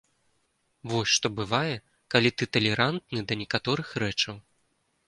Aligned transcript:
Вось 0.91 1.11
што 1.17 1.27
бывае, 1.39 1.75
калі 2.17 2.29
ты 2.39 2.49
талерантны 2.59 3.19
да 3.31 3.39
некаторых 3.45 3.87
рэчаў. 4.07 4.35